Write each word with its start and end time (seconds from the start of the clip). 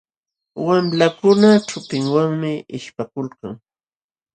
Wamlakuna 0.65 1.49
chupinwanmi 1.67 2.51
ishpakulkan. 2.77 3.51